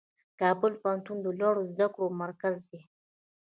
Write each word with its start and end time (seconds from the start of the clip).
کابل 0.41 0.73
پوهنتون 0.81 1.17
د 1.21 1.27
لوړو 1.39 1.61
زده 1.71 1.87
کړو 1.93 2.07
مرکز 2.23 2.57
دی. 2.71 2.81